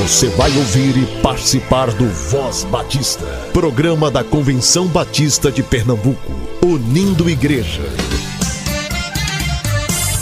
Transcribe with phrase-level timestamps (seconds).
[0.00, 6.32] Você vai ouvir e participar do Voz Batista, programa da Convenção Batista de Pernambuco,
[6.64, 7.82] unindo igreja.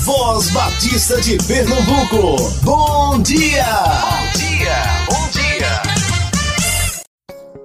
[0.03, 3.65] Voz Batista de Pernambuco, bom dia!
[3.65, 5.83] Bom dia, bom dia!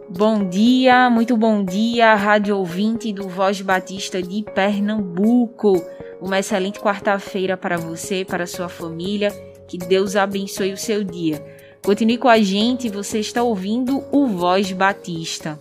[0.07, 5.83] Bom dia, muito bom dia, rádio ouvinte do Voz Batista de Pernambuco.
[6.21, 9.31] Uma excelente quarta-feira para você, para sua família.
[9.67, 11.62] Que Deus abençoe o seu dia.
[11.83, 15.59] Continue com a gente, você está ouvindo o Voz Batista.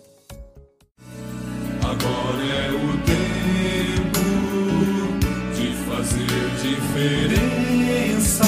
[1.82, 4.20] Agora é o tempo
[5.56, 8.44] de fazer diferença,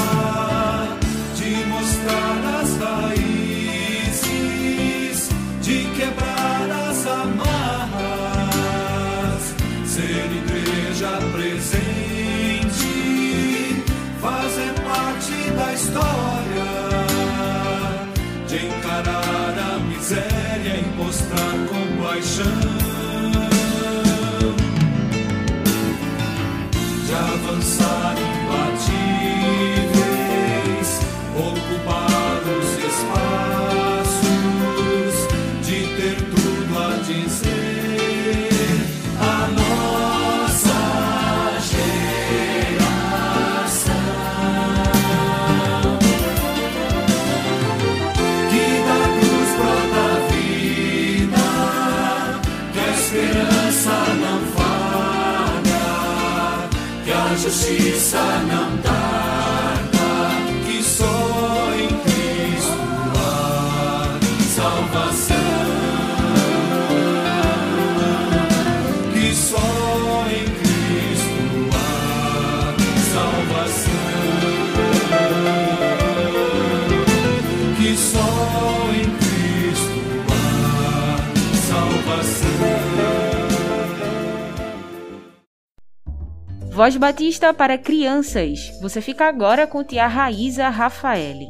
[86.75, 88.59] Voz Batista para crianças.
[88.83, 91.47] Você fica agora com tia Raíza Rafaele.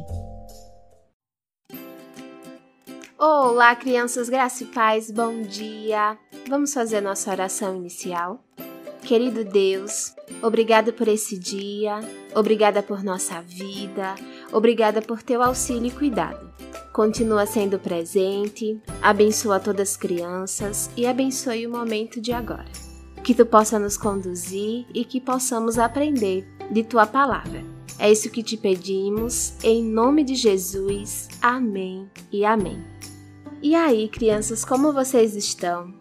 [3.17, 6.15] Olá, crianças graça e paz, bom dia!
[6.47, 8.39] Vamos fazer nossa oração inicial?
[9.01, 12.01] Querido Deus, obrigada por esse dia,
[12.35, 14.15] obrigada por nossa vida,
[14.51, 16.53] obrigada por teu auxílio e cuidado.
[16.93, 22.71] Continua sendo presente, abençoa todas as crianças e abençoe o momento de agora.
[23.23, 27.63] Que tu possa nos conduzir e que possamos aprender de tua palavra.
[27.97, 31.29] É isso que te pedimos, em nome de Jesus.
[31.41, 32.83] Amém e amém.
[33.61, 35.93] E aí, crianças, como vocês estão?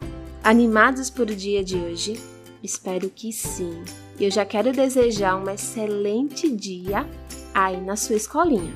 [0.42, 2.33] Animados por o dia de hoje?
[2.64, 3.84] Espero que sim.
[4.18, 7.06] E eu já quero desejar um excelente dia
[7.52, 8.72] aí na sua escolinha.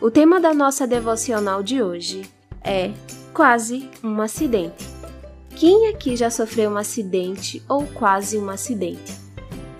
[0.00, 2.22] O tema da nossa devocional de hoje
[2.64, 2.90] é
[3.34, 4.86] quase um acidente.
[5.54, 9.12] Quem aqui já sofreu um acidente ou quase um acidente?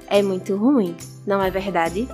[0.09, 0.94] É muito ruim,
[1.26, 2.06] não é verdade?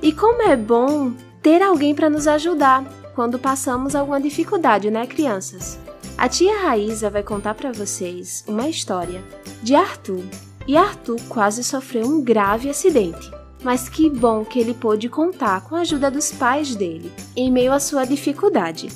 [0.00, 1.12] E como é bom
[1.42, 5.78] ter alguém para nos ajudar quando passamos alguma dificuldade, né, crianças?
[6.16, 9.22] A tia Raíza vai contar para vocês uma história
[9.62, 10.24] de Arthur.
[10.66, 13.30] E Arthur quase sofreu um grave acidente.
[13.62, 17.72] Mas que bom que ele pôde contar com a ajuda dos pais dele em meio
[17.72, 18.88] à sua dificuldade.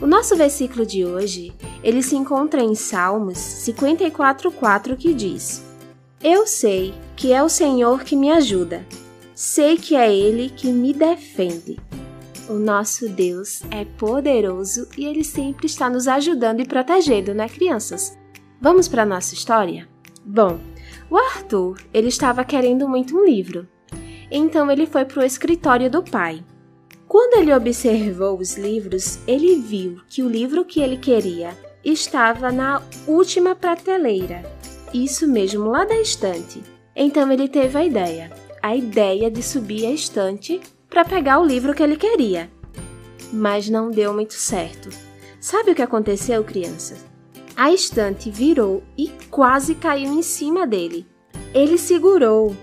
[0.00, 5.62] O nosso versículo de hoje, ele se encontra em Salmos 54:4 que diz:
[6.22, 8.86] Eu sei que é o Senhor que me ajuda.
[9.34, 11.78] Sei que é ele que me defende.
[12.48, 18.18] O nosso Deus é poderoso e ele sempre está nos ajudando e protegendo, né, crianças?
[18.60, 19.88] Vamos para nossa história?
[20.24, 20.58] Bom,
[21.10, 23.68] o Arthur, ele estava querendo muito um livro.
[24.30, 26.44] Então ele foi para o escritório do pai.
[27.08, 31.50] Quando ele observou os livros, ele viu que o livro que ele queria
[31.84, 34.44] estava na última prateleira.
[34.94, 36.62] Isso mesmo, lá da estante.
[36.94, 38.30] Então ele teve a ideia,
[38.62, 42.48] a ideia de subir a estante para pegar o livro que ele queria.
[43.32, 44.88] Mas não deu muito certo.
[45.40, 47.09] Sabe o que aconteceu, crianças?
[47.60, 51.06] A estante virou e quase caiu em cima dele.
[51.52, 52.56] Ele segurou,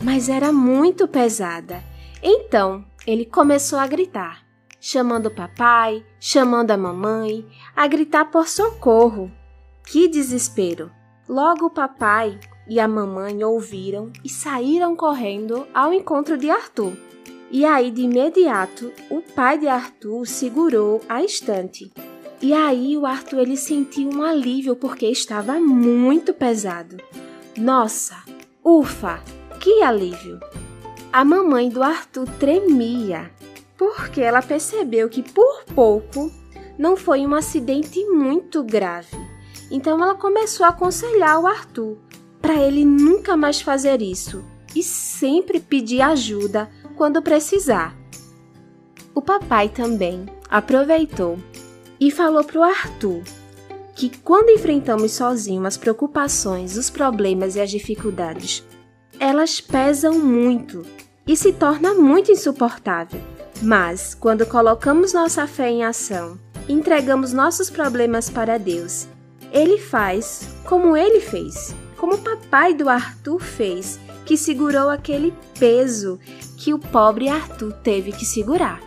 [0.00, 1.82] mas era muito pesada.
[2.22, 4.46] Então, ele começou a gritar,
[4.80, 9.28] chamando o papai, chamando a mamãe, a gritar por socorro.
[9.84, 10.88] Que desespero!
[11.28, 16.92] Logo o papai e a mamãe ouviram e saíram correndo ao encontro de Arthur.
[17.50, 21.92] E aí, de imediato, o pai de Arthur segurou a estante.
[22.44, 26.98] E aí o Arthur ele sentiu um alívio porque estava muito pesado.
[27.56, 28.16] Nossa,
[28.62, 29.24] ufa,
[29.58, 30.38] que alívio!
[31.10, 33.30] A mamãe do Arthur tremia.
[33.78, 36.30] porque ela percebeu que por pouco
[36.78, 39.16] não foi um acidente muito grave.
[39.70, 41.96] Então ela começou a aconselhar o Arthur
[42.42, 44.44] para ele nunca mais fazer isso
[44.76, 47.96] e sempre pedir ajuda quando precisar.
[49.14, 51.38] O papai também aproveitou
[52.04, 53.22] e falou para o Arthur
[53.94, 58.62] que quando enfrentamos sozinho as preocupações, os problemas e as dificuldades,
[59.18, 60.84] elas pesam muito
[61.26, 63.22] e se torna muito insuportável.
[63.62, 69.06] Mas quando colocamos nossa fé em ação, entregamos nossos problemas para Deus,
[69.50, 76.18] ele faz como ele fez, como o papai do Arthur fez, que segurou aquele peso
[76.58, 78.82] que o pobre Arthur teve que segurar.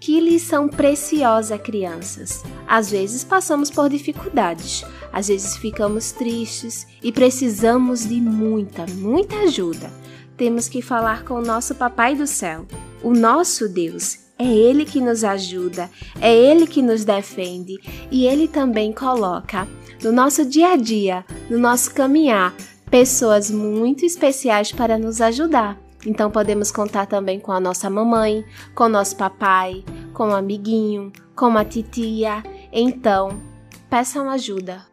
[0.00, 2.42] Que lição preciosa, crianças!
[2.66, 4.82] Às vezes passamos por dificuldades,
[5.12, 9.90] às vezes ficamos tristes e precisamos de muita, muita ajuda.
[10.38, 12.66] Temos que falar com o nosso Papai do Céu,
[13.02, 14.20] o nosso Deus.
[14.38, 17.76] É Ele que nos ajuda, é Ele que nos defende
[18.10, 19.68] e Ele também coloca
[20.02, 22.54] no nosso dia a dia, no nosso caminhar,
[22.90, 25.78] pessoas muito especiais para nos ajudar.
[26.06, 28.44] Então podemos contar também com a nossa mamãe,
[28.74, 32.42] com o nosso papai, com o amiguinho, com a titia.
[32.72, 33.40] Então,
[33.88, 34.86] peçam ajuda.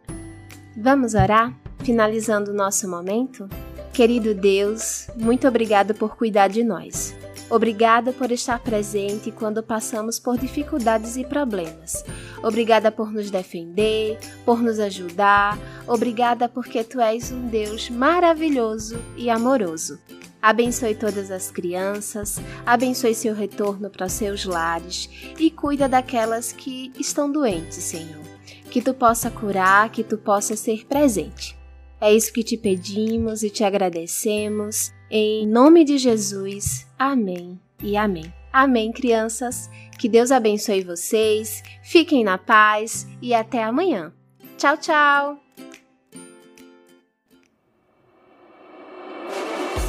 [0.75, 1.53] Vamos orar?
[1.79, 3.47] Finalizando o nosso momento?
[3.93, 7.15] Querido Deus, muito obrigado por cuidar de nós.
[7.49, 12.03] Obrigada por estar presente quando passamos por dificuldades e problemas.
[12.43, 15.57] Obrigada por nos defender, por nos ajudar.
[15.87, 19.97] Obrigada porque tu és um Deus maravilhoso e amoroso.
[20.41, 27.31] Abençoe todas as crianças, abençoe seu retorno para seus lares e cuida daquelas que estão
[27.31, 28.23] doentes, Senhor.
[28.69, 31.57] Que tu possa curar, que tu possa ser presente.
[31.99, 34.93] É isso que te pedimos e te agradecemos.
[35.09, 36.85] Em nome de Jesus.
[36.97, 38.31] Amém e amém.
[38.53, 39.69] Amém, crianças.
[39.97, 41.63] Que Deus abençoe vocês.
[41.81, 44.13] Fiquem na paz e até amanhã.
[44.57, 45.46] Tchau, tchau.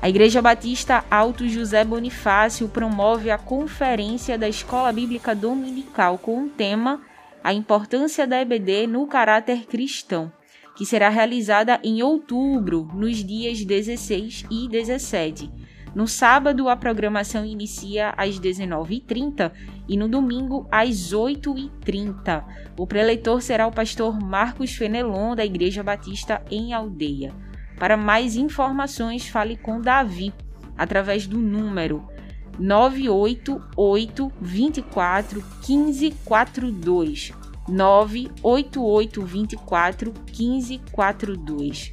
[0.00, 6.48] A Igreja Batista Alto José Bonifácio promove a conferência da Escola Bíblica Dominical com o
[6.48, 7.00] tema
[7.42, 10.30] A Importância da EBD no Caráter Cristão,
[10.76, 15.50] que será realizada em outubro, nos dias 16 e 17
[15.96, 19.50] no sábado, a programação inicia às 19h30
[19.88, 22.44] e no domingo, às 8h30.
[22.78, 27.34] O preleitor será o pastor Marcos Fenelon, da Igreja Batista em Aldeia.
[27.78, 30.32] Para mais informações, fale com Davi
[30.76, 32.06] através do número
[32.58, 37.32] 988 24 1542.
[37.68, 41.92] 988 24 1542.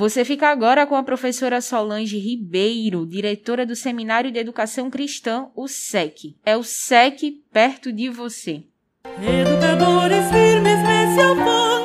[0.00, 5.68] Você fica agora com a professora Solange Ribeiro, diretora do Seminário de Educação Cristã, o
[5.68, 6.36] SEC.
[6.42, 8.62] É o SEC perto de você.
[9.04, 11.79] Educadores firmes nesse afã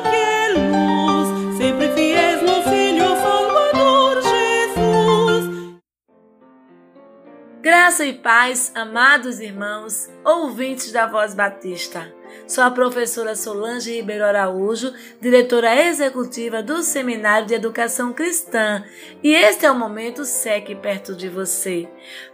[7.66, 12.14] Graça e paz, amados irmãos, ouvintes da Voz Batista.
[12.48, 18.86] Sou a professora Solange Ribeiro Araújo, diretora executiva do Seminário de Educação Cristã,
[19.24, 21.90] e este é o momento SEC perto de você.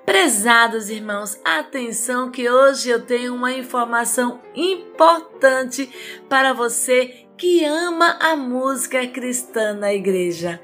[0.05, 5.89] Prezados irmãos, atenção que hoje eu tenho uma informação importante
[6.27, 10.61] para você que ama a música cristã na igreja.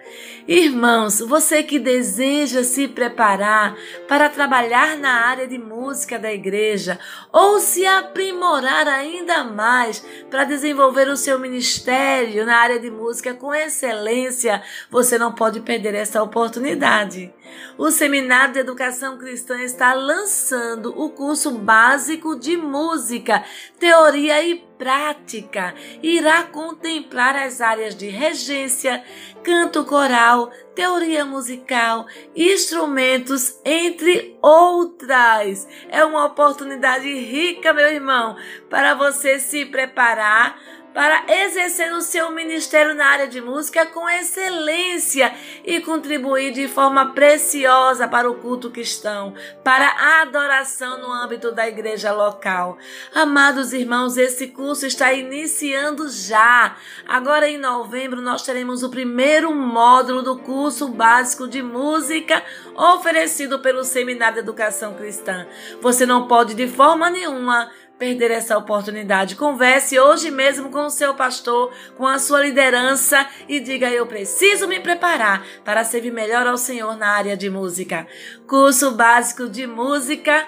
[0.47, 3.75] Irmãos, você que deseja se preparar
[4.07, 6.99] para trabalhar na área de música da igreja
[7.33, 13.51] ou se aprimorar ainda mais para desenvolver o seu ministério na área de música com
[13.51, 17.33] excelência, você não pode perder essa oportunidade.
[17.75, 23.43] O Seminário de Educação Cristã está lançando o curso básico de música,
[23.79, 25.73] teoria e prática.
[26.01, 29.03] Irá contemplar as áreas de regência,
[29.43, 32.05] canto coral, teoria musical,
[32.35, 35.67] instrumentos, entre outras.
[35.89, 38.35] É uma oportunidade rica, meu irmão,
[38.69, 40.59] para você se preparar
[40.97, 45.31] para exercer o seu ministério na área de música com excelência
[45.63, 51.67] e contribuir de forma preciosa para o culto cristão, para a adoração no âmbito da
[51.67, 52.79] igreja local.
[53.13, 56.75] Amados irmãos, esse curso está iniciando já.
[57.07, 62.41] Agora em novembro nós teremos o primeiro módulo do curso básico de música
[62.73, 65.45] oferecido pelo Seminário de Educação Cristã.
[65.79, 69.35] Você não pode de forma nenhuma perder essa oportunidade.
[69.35, 74.67] Converse hoje mesmo com o seu pastor, com a sua liderança e diga: Eu preciso
[74.67, 78.07] me preparar para servir melhor ao Senhor na área de música.
[78.47, 80.47] Curso básico de música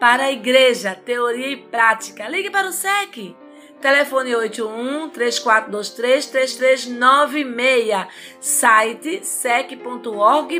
[0.00, 2.28] para a igreja, teoria e prática.
[2.28, 3.45] Ligue para o SEC.
[3.80, 8.06] Telefone 81 3423 3396.
[8.40, 10.56] Site sec.org.br.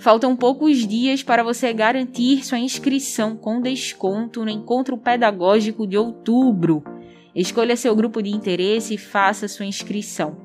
[0.00, 6.82] Faltam poucos dias para você garantir sua inscrição com desconto no encontro pedagógico de outubro.
[7.34, 10.38] Escolha seu grupo de interesse e faça sua inscrição.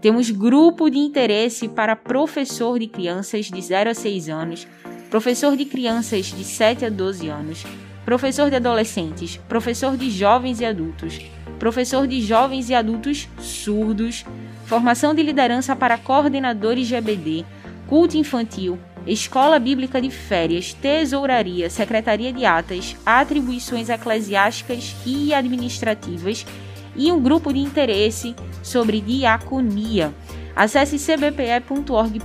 [0.00, 4.68] Temos grupo de interesse para professor de crianças de 0 a 6 anos,
[5.10, 7.64] professor de crianças de 7 a 12 anos,
[8.04, 11.20] professor de adolescentes, professor de jovens e adultos,
[11.58, 14.24] professor de jovens e adultos surdos,
[14.64, 17.44] formação de liderança para coordenadores de EBD,
[17.88, 26.46] culto infantil, Escola Bíblica de Férias, Tesouraria, Secretaria de Atas, Atribuições Eclesiásticas e Administrativas
[26.94, 30.14] e um grupo de interesse sobre diaconia.
[30.54, 32.20] Acesse cbpe.org.br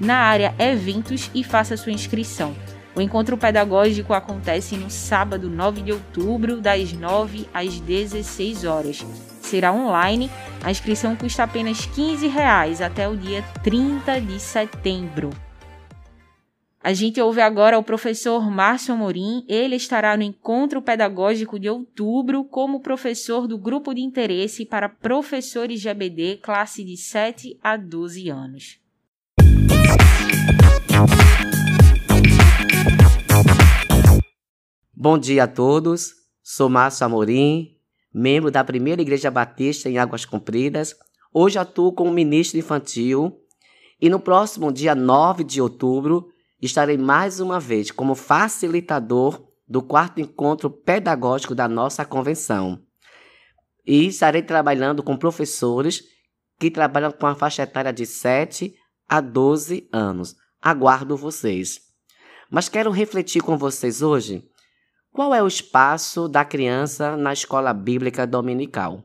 [0.00, 2.54] na área Eventos e faça sua inscrição.
[2.94, 9.04] O encontro pedagógico acontece no sábado 9 de outubro, das 9 às 16 horas
[9.46, 10.30] será online.
[10.62, 15.30] A inscrição custa apenas 15 reais até o dia 30 de setembro.
[16.84, 19.44] A gente ouve agora o professor Márcio Morim.
[19.48, 25.80] Ele estará no encontro pedagógico de outubro como professor do grupo de interesse para professores
[25.80, 28.80] de ABD, classe de 7 a 12 anos.
[34.92, 36.14] Bom dia a todos.
[36.42, 37.76] Sou Márcio Amorim,
[38.12, 40.94] membro da Primeira Igreja Batista em Águas Compridas.
[41.32, 43.38] Hoje atuo como ministro infantil
[44.00, 46.28] e no próximo dia 9 de outubro
[46.60, 52.82] estarei mais uma vez como facilitador do quarto encontro pedagógico da nossa convenção.
[53.86, 56.04] E estarei trabalhando com professores
[56.60, 58.74] que trabalham com a faixa etária de 7
[59.08, 60.36] a 12 anos.
[60.60, 61.80] Aguardo vocês.
[62.50, 64.44] Mas quero refletir com vocês hoje
[65.12, 69.04] qual é o espaço da criança na escola bíblica dominical?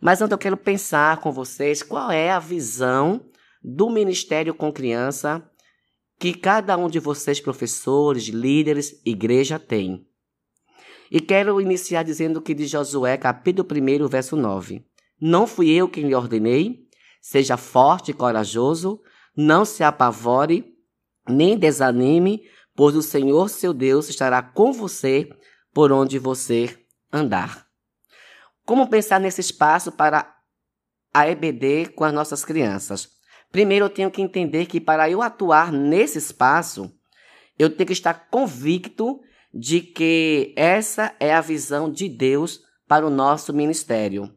[0.00, 3.26] Mas antes eu quero pensar com vocês qual é a visão
[3.60, 5.44] do ministério com criança
[6.20, 10.06] que cada um de vocês, professores, líderes, igreja, tem.
[11.10, 14.84] E quero iniciar dizendo que de Josué, capítulo 1, verso 9.
[15.20, 16.86] Não fui eu quem lhe ordenei,
[17.20, 19.00] seja forte e corajoso,
[19.36, 20.76] não se apavore,
[21.28, 22.42] nem desanime,
[22.78, 25.28] pois o Senhor seu Deus estará com você
[25.74, 26.78] por onde você
[27.12, 27.66] andar.
[28.64, 30.32] Como pensar nesse espaço para
[31.12, 33.08] a EBD com as nossas crianças?
[33.50, 36.88] Primeiro, eu tenho que entender que para eu atuar nesse espaço,
[37.58, 39.18] eu tenho que estar convicto
[39.52, 44.32] de que essa é a visão de Deus para o nosso ministério.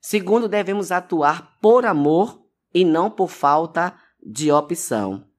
[0.00, 2.40] Segundo, devemos atuar por amor
[2.72, 5.31] e não por falta de opção.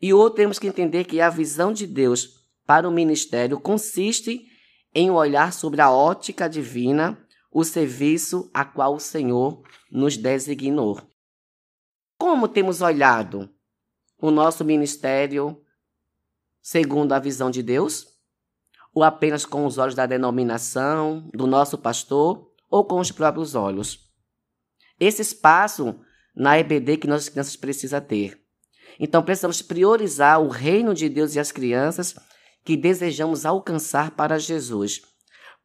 [0.00, 4.46] E outro, temos que entender que a visão de Deus para o ministério consiste
[4.94, 7.18] em olhar sobre a ótica divina
[7.50, 11.00] o serviço a qual o Senhor nos designou.
[12.18, 13.48] Como temos olhado
[14.20, 15.60] o nosso ministério
[16.60, 18.06] segundo a visão de Deus?
[18.94, 24.10] Ou apenas com os olhos da denominação, do nosso pastor, ou com os próprios olhos?
[24.98, 26.00] Esse espaço
[26.34, 28.47] na EBD que nossas crianças precisam ter.
[28.98, 32.14] Então precisamos priorizar o reino de Deus e as crianças
[32.64, 35.02] que desejamos alcançar para Jesus,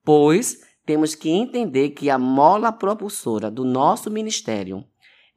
[0.03, 4.85] pois temos que entender que a mola propulsora do nosso ministério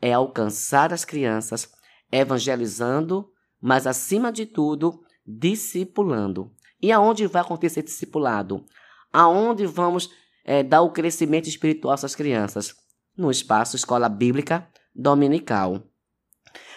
[0.01, 1.71] é alcançar as crianças,
[2.13, 3.29] evangelizando,
[3.61, 6.53] mas acima de tudo, discipulando.
[6.81, 8.65] E aonde vai acontecer discipulado?
[9.13, 10.11] Aonde vamos
[10.45, 12.75] é, dar o crescimento espiritual às crianças?
[13.17, 15.83] No espaço Escola Bíblica Dominical.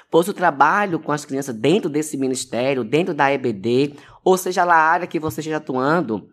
[0.09, 4.75] Pois o trabalho com as crianças dentro desse ministério, dentro da EBD, ou seja lá
[4.75, 6.29] a área que você esteja atuando,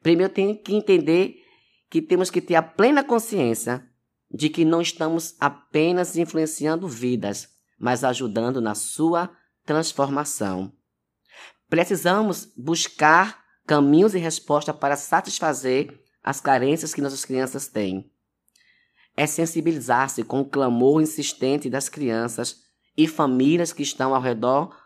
[0.00, 1.42] primeiro tem que entender
[1.90, 3.84] que temos que ter a plena consciência
[4.30, 9.30] de que não estamos apenas influenciando vidas, mas ajudando na sua
[9.64, 10.72] transformação.
[11.68, 18.10] Precisamos buscar caminhos e respostas para satisfazer as carências que nossas crianças têm.
[19.16, 22.67] É sensibilizar-se com o clamor insistente das crianças
[22.98, 24.76] e famílias que estão ao redor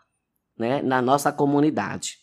[0.55, 2.19] né, na nossa comunidade.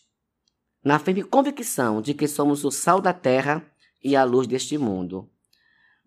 [0.81, 3.61] Na firme convicção de que somos o sal da terra
[4.01, 5.29] e a luz deste mundo.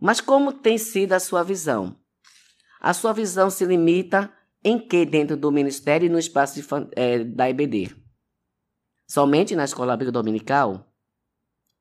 [0.00, 2.00] Mas como tem sido a sua visão?
[2.80, 4.32] A sua visão se limita
[4.64, 6.66] em que dentro do ministério e no espaço de,
[6.96, 7.94] é, da EBD?
[9.06, 10.90] Somente na escola bíblica dominical?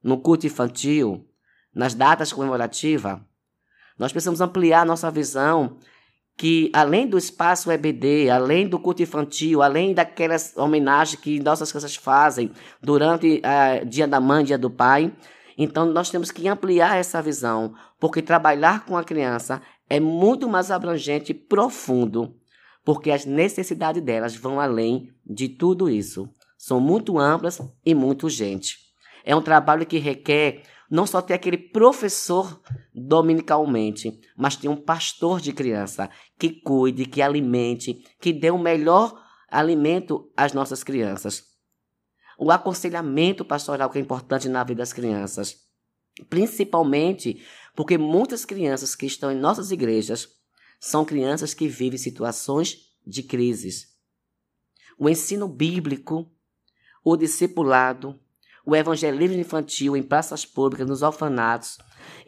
[0.03, 1.25] No culto infantil?
[1.73, 3.21] Nas datas comemorativas?
[3.97, 5.79] Nós precisamos ampliar nossa visão
[6.35, 11.95] que além do espaço EBD, além do culto infantil, além daquelas homenagens que nossas crianças
[11.95, 15.13] fazem durante uh, Dia da Mãe, Dia do Pai,
[15.57, 20.71] então nós temos que ampliar essa visão, porque trabalhar com a criança é muito mais
[20.71, 22.35] abrangente e profundo,
[22.83, 26.27] porque as necessidades delas vão além de tudo isso.
[26.57, 28.77] São muito amplas e muito urgentes.
[29.23, 30.63] É um trabalho que requer
[30.93, 32.61] não só ter aquele professor
[32.93, 39.19] dominicalmente, mas ter um pastor de criança que cuide, que alimente, que dê o melhor
[39.49, 41.45] alimento às nossas crianças.
[42.37, 45.65] O aconselhamento pastoral que é importante na vida das crianças,
[46.29, 47.43] principalmente
[47.75, 50.29] porque muitas crianças que estão em nossas igrejas
[50.79, 53.87] são crianças que vivem situações de crises.
[54.95, 56.31] O ensino bíblico,
[57.03, 58.19] o discipulado,
[58.65, 61.77] o evangelismo infantil em praças públicas, nos orfanatos.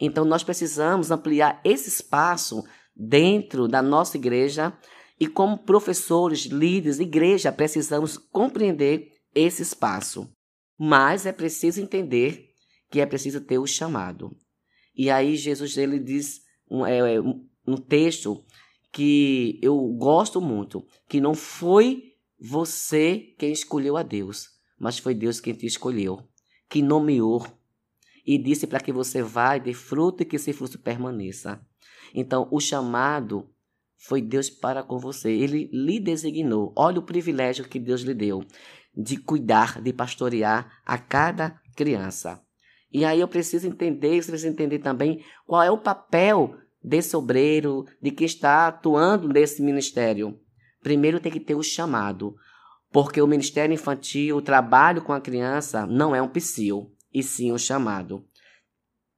[0.00, 2.62] Então, nós precisamos ampliar esse espaço
[2.94, 4.76] dentro da nossa igreja
[5.18, 10.30] e, como professores, líderes, igreja, precisamos compreender esse espaço.
[10.78, 12.50] Mas é preciso entender
[12.90, 14.36] que é preciso ter o chamado.
[14.94, 17.18] E aí, Jesus ele diz um, é,
[17.66, 18.44] um texto
[18.92, 25.40] que eu gosto muito, que não foi você quem escolheu a Deus, mas foi Deus
[25.40, 26.22] quem te escolheu,
[26.68, 27.46] que nomeou
[28.26, 31.60] e disse para que você vá e dê fruto e que esse fruto permaneça.
[32.14, 33.48] Então, o chamado
[33.98, 35.30] foi Deus para com você.
[35.30, 36.72] Ele lhe designou.
[36.76, 38.44] Olha o privilégio que Deus lhe deu
[38.96, 42.42] de cuidar, de pastorear a cada criança.
[42.90, 47.84] E aí eu preciso entender, você precisa entender também qual é o papel desse obreiro,
[48.00, 50.40] de quem está atuando nesse ministério.
[50.80, 52.34] Primeiro tem que ter o chamado.
[52.96, 57.52] Porque o ministério infantil, o trabalho com a criança, não é um psil, e sim
[57.52, 58.24] um chamado.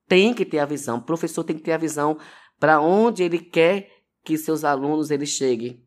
[0.08, 2.18] Tem que ter a visão, o professor tem que ter a visão
[2.58, 3.88] para onde ele quer
[4.24, 5.80] que seus alunos eles cheguem.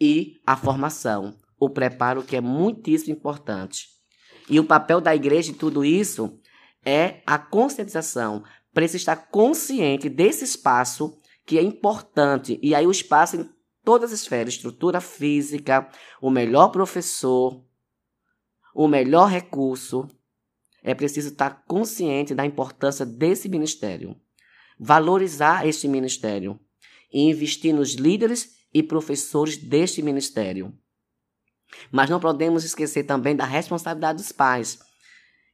[0.00, 3.88] E a formação, o preparo que é muitíssimo importante.
[4.48, 6.38] E o papel da igreja em tudo isso
[6.84, 8.44] é a conscientização.
[8.72, 12.56] Precisa estar consciente desse espaço que é importante.
[12.62, 13.50] E aí o espaço
[13.86, 15.88] todas as esferas, estrutura física,
[16.20, 17.64] o melhor professor,
[18.74, 20.08] o melhor recurso.
[20.82, 24.20] é preciso estar consciente da importância desse ministério,
[24.78, 26.58] valorizar este ministério
[27.12, 30.76] e investir nos líderes e professores deste ministério.
[31.90, 34.80] Mas não podemos esquecer também da responsabilidade dos pais,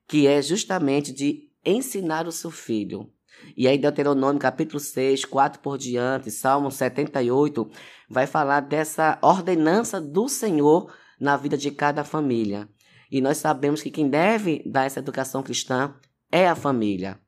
[0.09, 3.12] que é justamente de ensinar o seu filho.
[3.57, 7.71] E aí, Deuteronômio capítulo 6, 4 por diante, Salmo 78,
[8.09, 12.69] vai falar dessa ordenança do Senhor na vida de cada família.
[13.11, 15.95] E nós sabemos que quem deve dar essa educação cristã
[16.31, 17.21] é a família.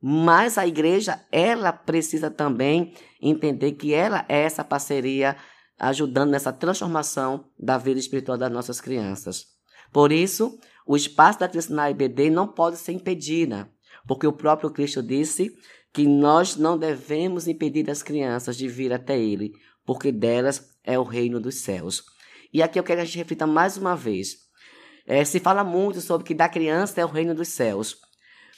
[0.00, 5.36] Mas a igreja, ela precisa também entender que ela é essa parceria
[5.78, 9.46] ajudando nessa transformação da vida espiritual das nossas crianças.
[9.92, 13.70] Por isso, o espaço da criança na IBD não pode ser impedida,
[14.06, 15.52] porque o próprio Cristo disse
[15.92, 19.52] que nós não devemos impedir as crianças de vir até Ele,
[19.84, 22.04] porque delas é o reino dos céus.
[22.52, 24.36] E aqui eu quero que a gente reflita mais uma vez.
[25.06, 27.96] É, se fala muito sobre que da criança é o reino dos céus,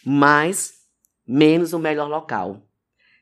[0.04, 0.74] mas
[1.26, 2.62] menos o melhor local.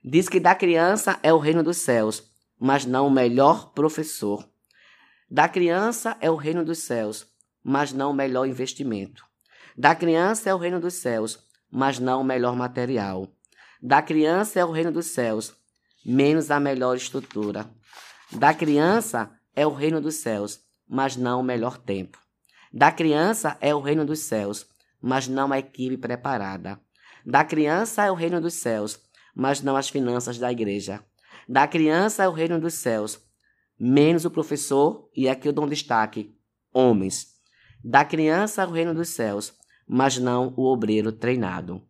[0.03, 2.25] Diz que da criança é o reino dos céus,
[2.59, 4.49] mas não o melhor professor.
[5.31, 7.27] Da criança é o reino dos céus,
[7.63, 9.25] mas não o melhor investimento.
[9.77, 11.39] Da criança é o reino dos céus,
[11.71, 13.29] mas não o melhor material.
[13.83, 15.55] Da criança é o reino dos céus,
[16.05, 17.71] menos a melhor estrutura.
[18.33, 22.19] Da criança é o reino dos céus, mas não o melhor tempo.
[22.73, 24.67] Da criança é o reino dos céus,
[25.01, 26.81] mas não a equipe preparada.
[27.25, 29.01] Da criança é o reino dos céus,
[29.35, 31.05] mas não as finanças da igreja.
[31.49, 33.21] Da criança é o reino dos céus,
[33.79, 36.37] menos o professor, e aqui eu dou um destaque:
[36.73, 37.29] homens.
[37.83, 39.55] Da criança é o reino dos céus,
[39.91, 41.83] mas não o obreiro treinado.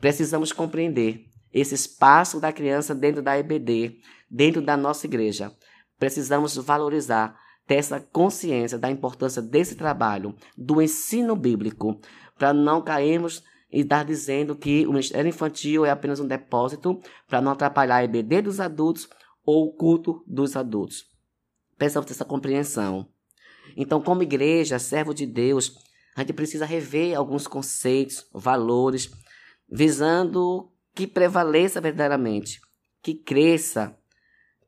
[0.00, 3.98] Precisamos compreender esse espaço da criança dentro da EBD,
[4.30, 5.52] dentro da nossa igreja.
[5.98, 12.00] Precisamos valorizar ter essa consciência da importância desse trabalho, do ensino bíblico,
[12.38, 17.40] para não cairmos e estar dizendo que o Ministério Infantil é apenas um depósito para
[17.40, 19.08] não atrapalhar a EBD dos adultos
[19.44, 21.06] ou o culto dos adultos.
[21.76, 23.08] Precisamos ter essa compreensão.
[23.76, 25.76] Então, como igreja, servo de Deus,
[26.14, 29.10] a gente precisa rever alguns conceitos, valores,
[29.70, 32.60] visando que prevaleça verdadeiramente,
[33.02, 33.96] que cresça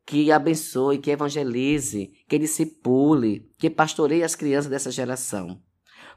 [0.06, 5.60] que abençoe, que evangelize, que discipule, que pastoreie as crianças dessa geração.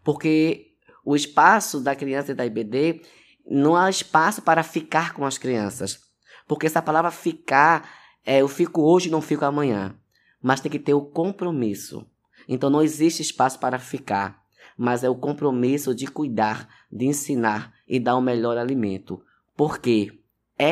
[0.03, 0.73] Porque
[1.05, 3.01] o espaço da criança e da IBD
[3.49, 5.99] não há espaço para ficar com as crianças.
[6.47, 7.89] Porque essa palavra ficar
[8.25, 9.97] é eu fico hoje não fico amanhã.
[10.41, 12.05] Mas tem que ter o compromisso.
[12.47, 14.43] Então não existe espaço para ficar,
[14.77, 19.21] mas é o compromisso de cuidar, de ensinar e dar o melhor alimento.
[19.55, 20.11] Porque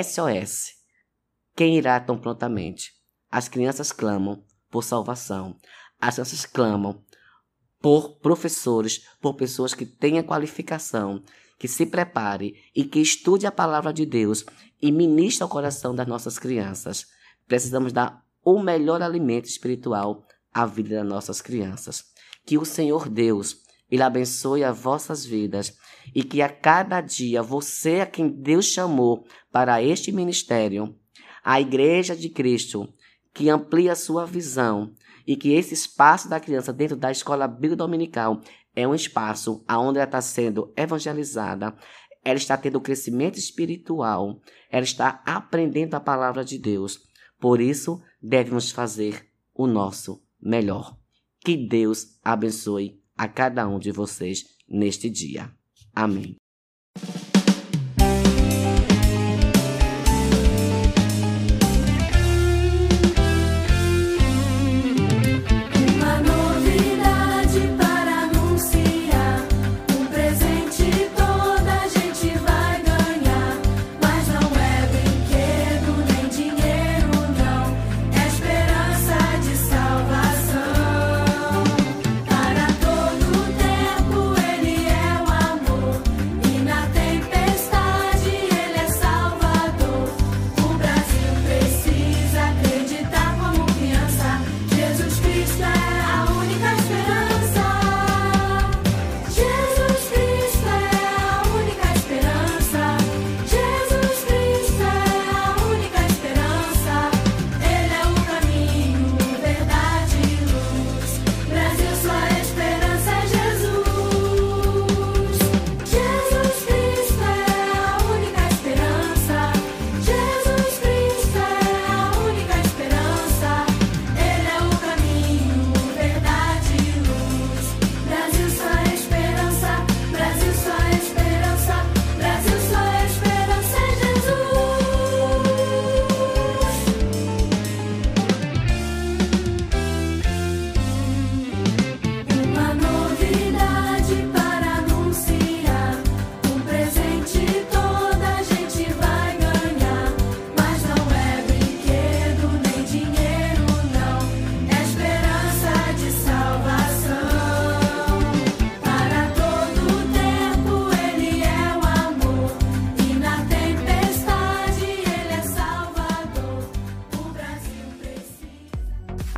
[0.04, 0.74] SOS,
[1.56, 2.94] quem irá tão prontamente?
[3.32, 5.58] As crianças clamam por salvação.
[6.00, 7.04] As crianças clamam
[7.82, 11.24] por professores, por pessoas que tenham qualificação,
[11.58, 14.46] que se prepare e que estude a palavra de Deus
[14.82, 17.08] e ministre ao coração das nossas crianças.
[17.48, 22.06] Precisamos dar o melhor alimento espiritual à vida das nossas crianças.
[22.46, 25.78] Que o Senhor Deus ele abençoe as vossas vidas
[26.14, 30.96] e que a cada dia você a quem Deus chamou para este ministério,
[31.44, 32.94] a Igreja de Cristo,
[33.34, 34.94] que amplie a sua visão
[35.28, 38.42] e que esse espaço da criança dentro da escola bíblica dominical
[38.76, 41.76] é um espaço onde ela está sendo evangelizada,
[42.24, 47.00] ela está tendo crescimento espiritual, ela está aprendendo a palavra de Deus.
[47.40, 50.98] Por isso, devemos fazer o nosso melhor.
[51.44, 55.52] Que Deus abençoe a cada um de vocês neste dia.
[55.94, 56.36] Amém.